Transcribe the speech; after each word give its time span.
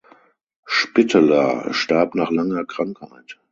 Spitteler 0.65 1.71
starb 1.75 2.15
nach 2.15 2.31
langer 2.31 2.65
Krankheit. 2.65 3.39